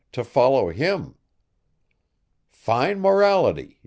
[0.13, 1.13] to follow him.
[2.49, 3.77] "Fine morality!"